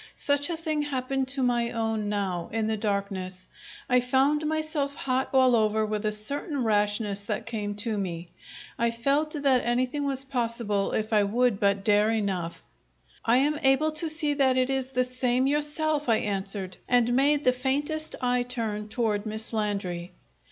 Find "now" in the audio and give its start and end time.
2.09-2.49